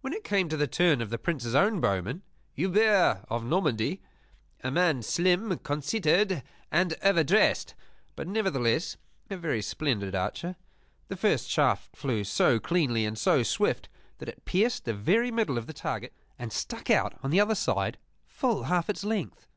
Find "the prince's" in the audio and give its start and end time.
1.10-1.54